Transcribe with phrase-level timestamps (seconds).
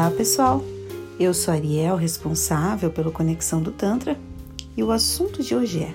[0.00, 0.64] Olá, pessoal.
[1.18, 4.18] Eu sou Ariel, responsável pela conexão do Tantra,
[4.74, 5.94] e o assunto de hoje é: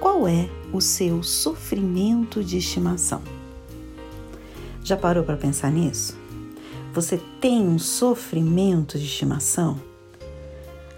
[0.00, 3.22] qual é o seu sofrimento de estimação?
[4.82, 6.18] Já parou para pensar nisso?
[6.92, 9.80] Você tem um sofrimento de estimação?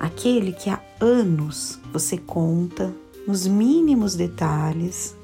[0.00, 2.90] Aquele que há anos você conta
[3.28, 5.14] nos mínimos detalhes,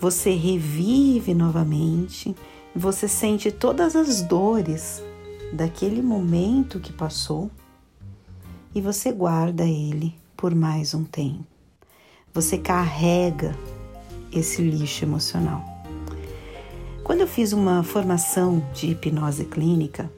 [0.00, 2.34] você revive novamente,
[2.74, 5.02] você sente todas as dores
[5.54, 7.48] daquele momento que passou
[8.74, 11.44] e você guarda ele por mais um tempo.
[12.32, 13.56] Você carrega
[14.32, 15.64] esse lixo emocional.
[17.04, 20.10] Quando eu fiz uma formação de hipnose clínica,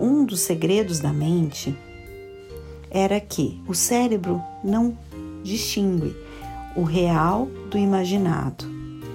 [0.00, 1.76] um dos segredos da mente
[2.90, 4.96] era que o cérebro não
[5.42, 6.14] distingue
[6.76, 8.64] o real do imaginado.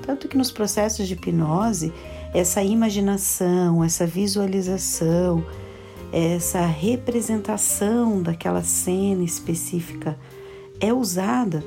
[0.06, 1.94] Tanto que nos processos de hipnose,
[2.34, 5.46] essa imaginação, essa visualização,
[6.12, 10.18] essa representação daquela cena específica
[10.80, 11.64] é usada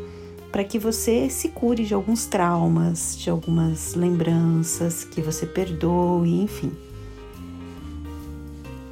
[0.50, 6.72] para que você se cure de alguns traumas, de algumas lembranças, que você perdoe, enfim.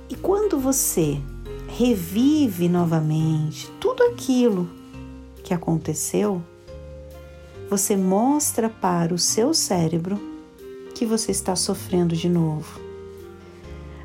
[0.08, 1.18] E quando você
[1.68, 4.68] revive novamente tudo aquilo
[5.42, 6.42] que aconteceu,
[7.68, 10.33] você mostra para o seu cérebro
[10.94, 12.80] que você está sofrendo de novo.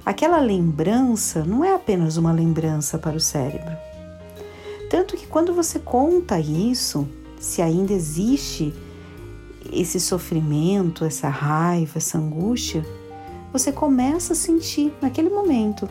[0.06, 3.78] Aquela lembrança não é apenas uma lembrança para o cérebro.
[4.90, 7.08] Tanto que quando você conta isso,
[7.40, 8.74] se ainda existe
[9.72, 12.84] esse sofrimento, essa raiva, essa angústia,
[13.54, 15.88] você começa a sentir naquele momento.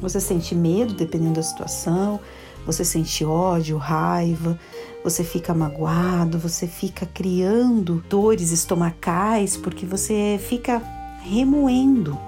[0.00, 2.18] Você sente medo, dependendo da situação,
[2.64, 4.58] você sente ódio, raiva,
[5.02, 10.82] você fica magoado, você fica criando dores estomacais porque você fica
[11.22, 12.18] remoendo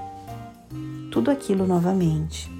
[1.10, 2.50] tudo aquilo novamente.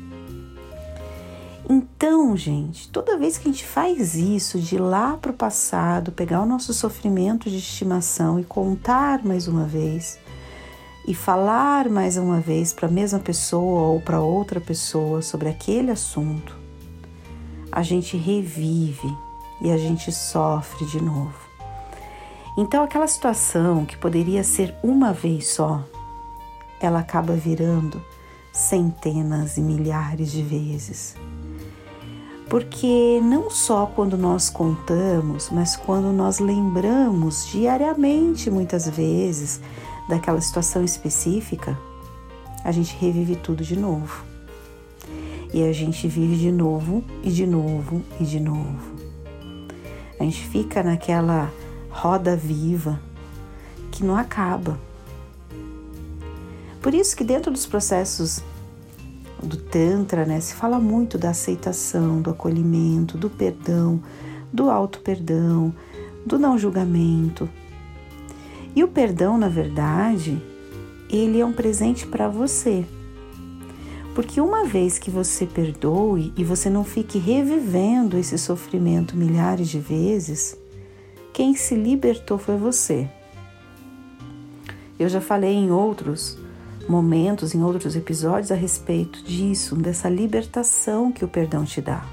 [1.68, 6.42] Então, gente, toda vez que a gente faz isso, de lá para o passado, pegar
[6.42, 10.18] o nosso sofrimento de estimação e contar mais uma vez,
[11.06, 15.92] e falar mais uma vez para a mesma pessoa ou para outra pessoa sobre aquele
[15.92, 16.56] assunto,
[17.70, 19.08] a gente revive
[19.60, 21.50] e a gente sofre de novo.
[22.56, 25.84] Então, aquela situação que poderia ser uma vez só,
[26.80, 28.02] ela acaba virando
[28.52, 31.14] centenas e milhares de vezes.
[32.48, 39.60] Porque não só quando nós contamos, mas quando nós lembramos diariamente, muitas vezes,
[40.08, 41.78] daquela situação específica,
[42.64, 44.24] a gente revive tudo de novo.
[45.54, 48.99] E a gente vive de novo e de novo e de novo.
[50.20, 51.50] A gente fica naquela
[51.88, 53.00] roda viva
[53.90, 54.78] que não acaba.
[56.82, 58.44] Por isso que dentro dos processos
[59.42, 64.02] do Tantra, né, se fala muito da aceitação, do acolhimento, do perdão,
[64.52, 65.74] do auto-perdão,
[66.26, 67.48] do não julgamento.
[68.76, 70.38] E o perdão, na verdade,
[71.08, 72.84] ele é um presente para você.
[74.14, 79.78] Porque uma vez que você perdoe e você não fique revivendo esse sofrimento milhares de
[79.78, 80.56] vezes,
[81.32, 83.08] quem se libertou foi você.
[84.98, 86.36] Eu já falei em outros
[86.88, 92.04] momentos, em outros episódios a respeito disso, dessa libertação que o perdão te dá.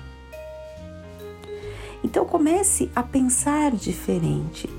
[2.04, 4.70] Então comece a pensar diferente.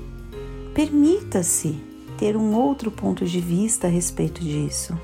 [0.73, 1.77] Permita-se
[2.17, 4.97] ter um outro ponto de vista a respeito disso.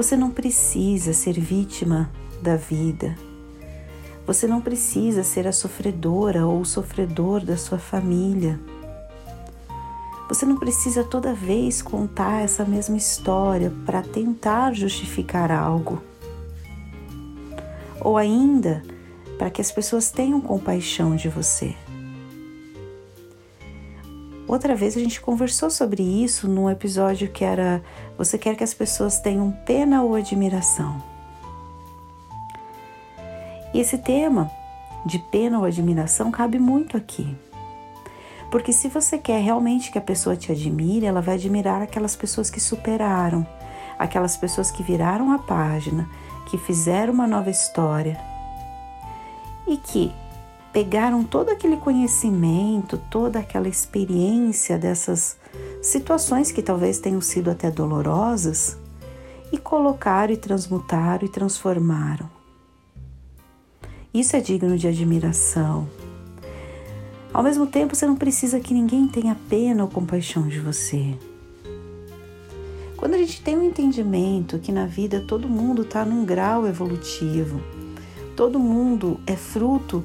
[0.00, 3.14] Você não precisa ser vítima da vida.
[4.26, 8.58] Você não precisa ser a sofredora ou o sofredor da sua família.
[10.26, 16.00] Você não precisa toda vez contar essa mesma história para tentar justificar algo.
[18.00, 18.82] Ou ainda
[19.36, 21.76] para que as pessoas tenham compaixão de você.
[24.50, 27.80] Outra vez a gente conversou sobre isso num episódio que era
[28.18, 31.00] Você quer que as pessoas tenham pena ou admiração?
[33.72, 34.50] E esse tema
[35.06, 37.32] de pena ou admiração cabe muito aqui.
[38.50, 42.50] Porque se você quer realmente que a pessoa te admire, ela vai admirar aquelas pessoas
[42.50, 43.46] que superaram,
[43.96, 46.08] aquelas pessoas que viraram a página,
[46.50, 48.20] que fizeram uma nova história
[49.68, 50.12] e que
[50.72, 55.36] pegaram todo aquele conhecimento, toda aquela experiência dessas
[55.82, 58.76] situações que talvez tenham sido até dolorosas
[59.52, 62.30] e colocaram e transmutaram e transformaram.
[64.12, 65.88] Isso é digno de admiração.
[67.32, 71.16] Ao mesmo tempo, você não precisa que ninguém tenha pena ou compaixão de você.
[72.96, 77.60] Quando a gente tem um entendimento que na vida todo mundo está num grau evolutivo,
[78.36, 80.04] todo mundo é fruto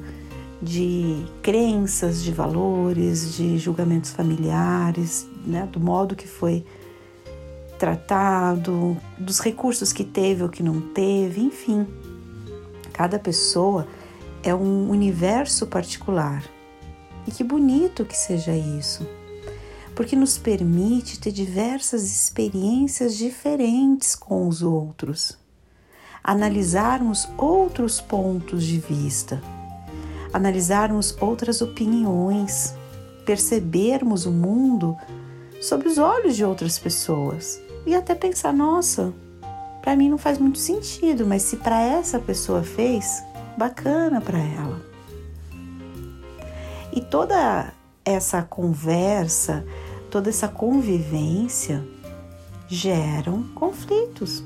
[0.60, 6.64] de crenças, de valores, de julgamentos familiares, né, do modo que foi
[7.78, 11.86] tratado, dos recursos que teve ou que não teve, enfim.
[12.92, 13.86] Cada pessoa
[14.42, 16.42] é um universo particular.
[17.26, 19.06] E que bonito que seja isso,
[19.94, 25.36] porque nos permite ter diversas experiências diferentes com os outros,
[26.22, 29.42] analisarmos outros pontos de vista,
[30.36, 32.74] analisarmos outras opiniões,
[33.24, 34.96] percebermos o mundo
[35.60, 39.12] sob os olhos de outras pessoas e até pensar: nossa,
[39.82, 43.22] para mim não faz muito sentido, mas se para essa pessoa fez,
[43.56, 44.80] bacana para ela.
[46.92, 47.72] E toda
[48.04, 49.64] essa conversa,
[50.10, 51.82] toda essa convivência
[52.68, 54.44] geram conflitos.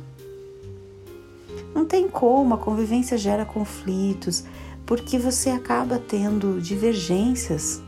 [1.74, 4.44] Não tem como, a convivência gera conflitos,
[4.90, 7.80] porque você acaba tendo divergências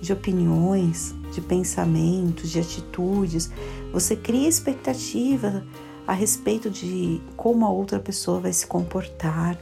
[0.00, 3.50] de opiniões, de pensamentos, de atitudes.
[3.92, 5.64] Você cria expectativa
[6.06, 9.58] a respeito de como a outra pessoa vai se comportar.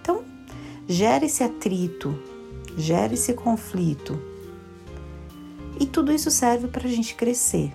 [0.00, 0.22] Então,
[0.86, 2.16] gera esse atrito,
[2.78, 4.16] gera esse conflito.
[5.80, 7.72] E tudo isso serve para a gente crescer.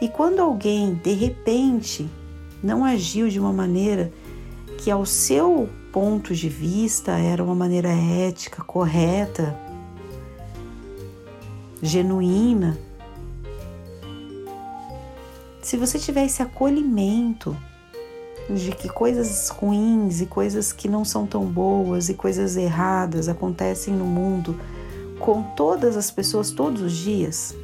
[0.00, 2.08] E quando alguém, de repente,
[2.62, 4.12] não agiu de uma maneira
[4.76, 9.56] que, ao seu ponto de vista, era uma maneira ética, correta,
[11.82, 12.78] genuína,
[15.68, 17.54] se você tiver esse acolhimento
[18.48, 23.92] de que coisas ruins e coisas que não são tão boas e coisas erradas acontecem
[23.92, 24.58] no mundo
[25.18, 27.54] com todas as pessoas todos os dias,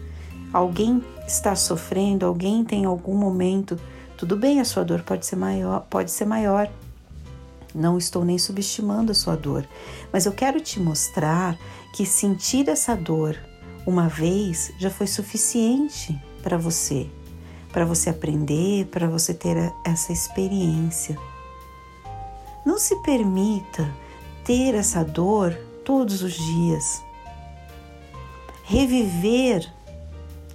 [0.53, 3.79] alguém está sofrendo, alguém tem algum momento,
[4.19, 6.69] tudo bem, a sua dor pode ser maior, pode ser maior.
[7.75, 9.67] Não estou nem subestimando a sua dor,
[10.13, 11.59] mas eu quero te mostrar
[11.93, 13.37] que sentir essa dor
[13.87, 17.11] uma vez já foi suficiente para você,
[17.73, 21.19] para você aprender, para você ter essa experiência.
[22.65, 23.93] Não se permita
[24.45, 25.53] ter essa dor
[25.85, 27.03] todos os dias.
[28.63, 29.71] Reviver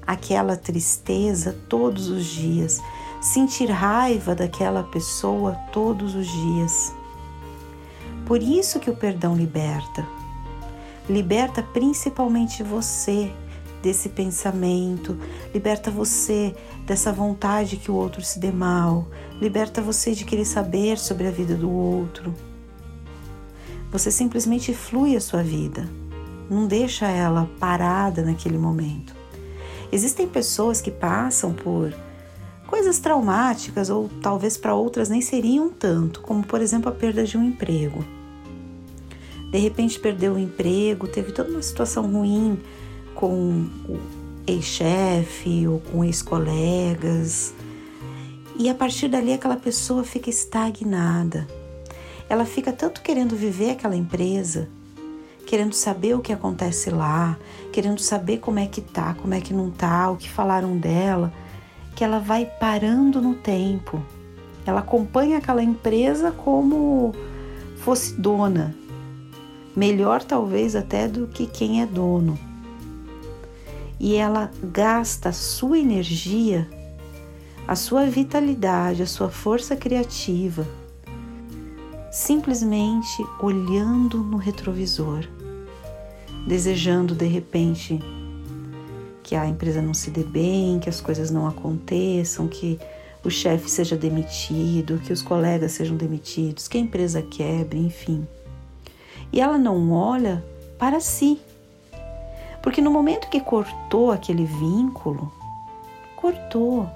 [0.08, 2.82] aquela tristeza todos os dias,
[3.22, 6.99] sentir raiva daquela pessoa todos os dias.
[8.30, 10.08] Por isso que o perdão liberta
[11.10, 13.34] Liberta principalmente você
[13.82, 15.18] desse pensamento,
[15.52, 16.56] liberta você
[16.86, 19.08] dessa vontade que o outro se dê mal,
[19.42, 22.32] liberta você de querer saber sobre a vida do outro.
[23.92, 25.90] Você simplesmente flui a sua vida,
[26.48, 29.16] não deixa ela parada naquele momento.
[29.92, 31.92] Existem pessoas que passam por
[32.68, 37.36] coisas traumáticas ou talvez para outras nem seriam tanto, como por exemplo a perda de
[37.36, 38.19] um emprego
[39.52, 42.60] de repente perdeu o emprego, teve toda uma situação ruim
[43.16, 44.00] com o
[44.46, 47.54] ex-chefe ou com ex-colegas.
[48.58, 51.48] E a partir dali aquela pessoa fica estagnada.
[52.30, 54.70] Ela fica tanto querendo viver aquela empresa,
[55.48, 57.38] querendo saber o que acontece lá,
[57.72, 61.34] querendo saber como é que tá, como é que não tá, o que falaram dela,
[61.96, 64.00] que ela vai parando no tempo.
[64.64, 67.16] Ela acompanha aquela empresa como
[67.78, 68.76] fosse dona,
[69.80, 72.38] melhor talvez até do que quem é dono.
[73.98, 76.70] E ela gasta a sua energia,
[77.66, 80.68] a sua vitalidade, a sua força criativa,
[82.12, 85.26] simplesmente olhando no retrovisor,
[86.46, 88.02] desejando de repente
[89.24, 92.78] que a empresa não se dê bem, que as coisas não aconteçam, que
[93.24, 98.28] o chefe seja demitido, que os colegas sejam demitidos, que a empresa quebre, enfim
[99.32, 100.44] e ela não olha
[100.78, 101.42] para si.
[102.62, 105.32] Porque no momento que cortou aquele vínculo,
[106.16, 106.90] cortou.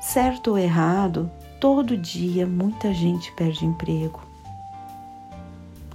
[0.00, 1.30] Certo ou errado,
[1.60, 4.20] todo dia muita gente perde emprego.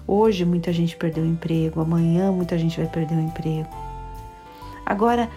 [0.05, 3.69] Hoje muita gente perdeu emprego, amanhã muita gente vai perder o emprego.
[4.85, 5.29] Agora,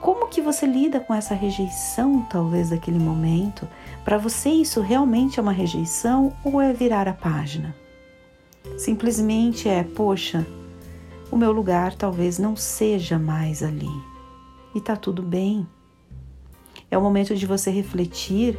[0.00, 3.68] como que você lida com essa rejeição, talvez, daquele momento?
[4.04, 7.74] Para você, isso realmente é uma rejeição ou é virar a página?
[8.76, 10.46] Simplesmente é, poxa,
[11.30, 13.90] o meu lugar talvez não seja mais ali.
[14.74, 15.66] E tá tudo bem.
[16.90, 18.58] É o momento de você refletir,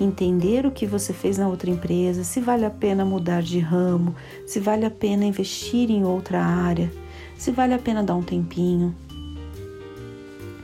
[0.00, 4.14] entender o que você fez na outra empresa, se vale a pena mudar de ramo,
[4.46, 6.92] se vale a pena investir em outra área,
[7.38, 8.94] se vale a pena dar um tempinho.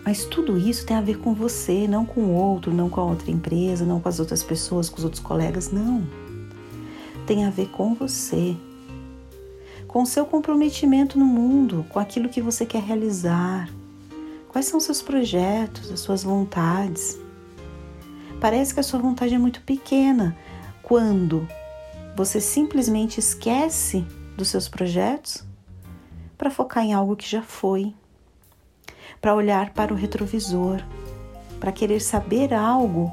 [0.05, 3.05] Mas tudo isso tem a ver com você, não com o outro, não com a
[3.05, 6.03] outra empresa, não com as outras pessoas, com os outros colegas, não.
[7.27, 8.57] Tem a ver com você,
[9.89, 13.69] com seu comprometimento no mundo, com aquilo que você quer realizar.
[14.49, 17.19] Quais são seus projetos, as suas vontades?
[18.41, 20.37] Parece que a sua vontade é muito pequena
[20.83, 21.49] quando
[22.15, 25.45] você simplesmente esquece dos seus projetos
[26.37, 27.93] para focar em algo que já foi
[29.21, 30.83] para olhar para o retrovisor,
[31.59, 33.13] para querer saber algo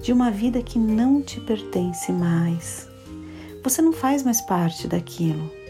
[0.00, 2.88] de uma vida que não te pertence mais.
[3.62, 5.61] Você não faz mais parte daquilo.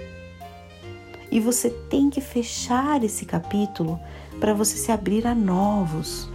[1.33, 3.99] E você tem que fechar esse capítulo
[4.39, 6.29] para você se abrir a novos,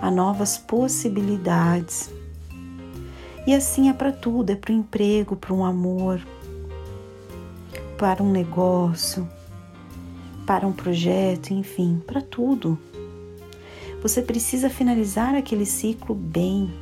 [0.00, 2.08] a novas possibilidades.
[3.44, 6.20] E assim é para tudo: é para o emprego, para um amor,
[7.98, 9.28] para um negócio,
[10.46, 12.78] para um projeto, enfim, para tudo.
[14.00, 16.72] Você precisa finalizar aquele ciclo bem,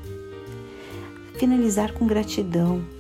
[1.38, 2.97] finalizar com gratidão.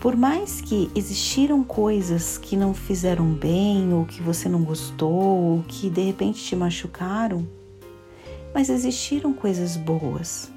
[0.00, 5.64] Por mais que existiram coisas que não fizeram bem, ou que você não gostou, ou
[5.66, 7.46] que de repente te machucaram,
[8.54, 10.50] mas existiram coisas boas.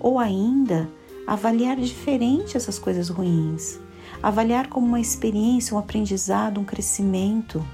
[0.00, 0.88] Ou ainda,
[1.26, 3.78] avaliar diferente essas coisas ruins,
[4.22, 7.64] avaliar como uma experiência, um aprendizado, um crescimento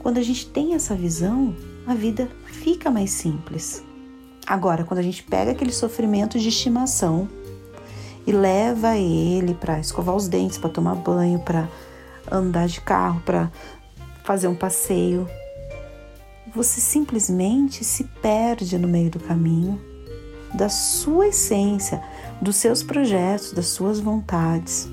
[0.00, 1.54] Quando a gente tem essa visão,
[1.86, 3.84] a vida fica mais simples.
[4.50, 7.28] Agora, quando a gente pega aquele sofrimento de estimação
[8.26, 11.68] e leva ele para escovar os dentes, para tomar banho, para
[12.28, 13.48] andar de carro, para
[14.24, 15.28] fazer um passeio,
[16.52, 19.80] você simplesmente se perde no meio do caminho
[20.52, 22.02] da sua essência,
[22.42, 24.88] dos seus projetos, das suas vontades.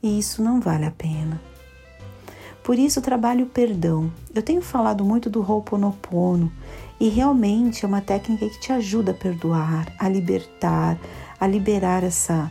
[0.00, 1.40] E isso não vale a pena.
[2.62, 4.12] Por isso trabalho o perdão.
[4.32, 6.52] Eu tenho falado muito do Ho'oponopono
[7.04, 10.98] e realmente é uma técnica que te ajuda a perdoar, a libertar,
[11.38, 12.50] a liberar essa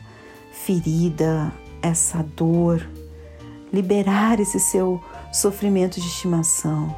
[0.51, 2.87] ferida, essa dor,
[3.73, 6.95] liberar esse seu sofrimento de estimação.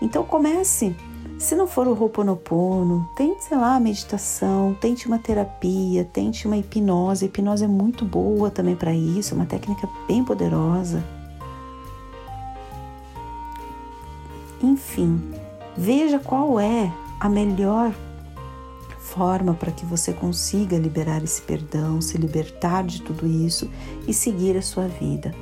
[0.00, 0.96] Então comece,
[1.38, 7.26] se não for o Ho'oponopono, tente, sei lá, meditação, tente uma terapia, tente uma hipnose.
[7.26, 11.00] A hipnose é muito boa também para isso, é uma técnica bem poderosa.
[14.60, 15.41] Enfim,
[15.76, 17.92] veja qual é a melhor
[18.98, 23.70] forma para que você consiga liberar esse perdão, se libertar de tudo isso
[24.06, 25.34] e seguir a sua vida.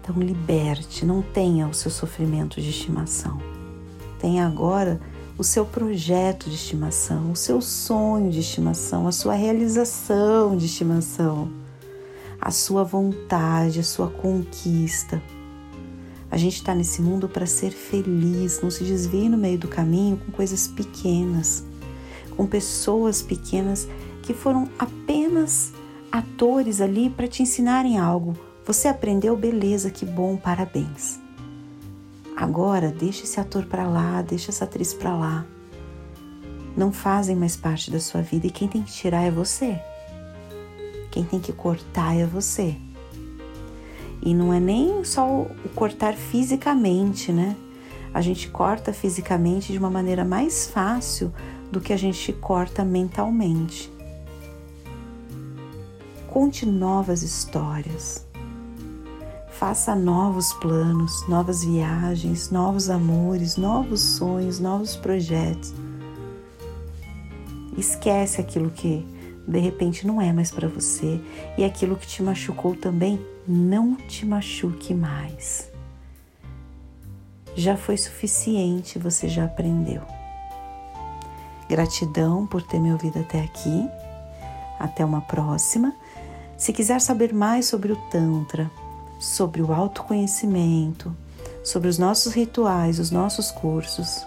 [0.00, 3.40] Então, liberte, não tenha o seu sofrimento de estimação.
[4.18, 5.00] Tenha agora
[5.38, 11.62] o seu projeto de estimação, o seu sonho de estimação, a sua realização de estimação
[12.42, 15.22] a sua vontade, a sua conquista.
[16.32, 20.16] A gente está nesse mundo para ser feliz, não se desvie no meio do caminho
[20.16, 21.62] com coisas pequenas,
[22.34, 23.86] com pessoas pequenas
[24.22, 25.74] que foram apenas
[26.10, 28.34] atores ali para te ensinarem algo.
[28.64, 31.20] Você aprendeu, beleza, que bom, parabéns.
[32.34, 35.46] Agora, deixa esse ator para lá, deixa essa atriz para lá.
[36.74, 39.78] Não fazem mais parte da sua vida e quem tem que tirar é você.
[41.10, 42.74] Quem tem que cortar é você.
[44.22, 47.56] E não é nem só o cortar fisicamente, né?
[48.14, 51.32] A gente corta fisicamente de uma maneira mais fácil
[51.72, 53.90] do que a gente corta mentalmente.
[56.28, 58.26] Conte novas histórias.
[59.50, 65.74] Faça novos planos, novas viagens, novos amores, novos sonhos, novos projetos.
[67.76, 69.06] Esquece aquilo que
[69.46, 71.20] de repente não é mais para você
[71.56, 75.70] e aquilo que te machucou também não te machuque mais.
[77.54, 80.02] Já foi suficiente, você já aprendeu.
[81.68, 83.88] Gratidão por ter me ouvido até aqui.
[84.78, 85.94] Até uma próxima.
[86.56, 88.70] Se quiser saber mais sobre o Tantra,
[89.18, 91.14] sobre o autoconhecimento,
[91.62, 94.26] sobre os nossos rituais, os nossos cursos,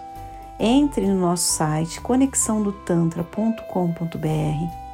[0.58, 4.85] entre no nosso site conexãodotantra.com.br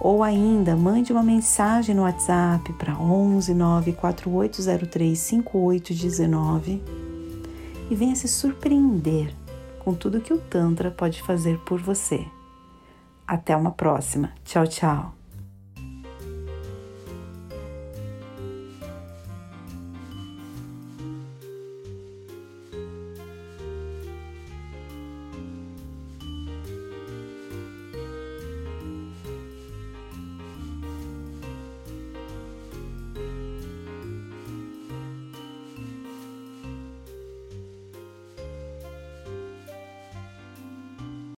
[0.00, 6.82] ou ainda, mande uma mensagem no WhatsApp para 11 94803 5819
[7.90, 9.34] e venha se surpreender
[9.78, 12.24] com tudo que o Tantra pode fazer por você.
[13.26, 14.32] Até uma próxima.
[14.44, 15.19] Tchau, tchau.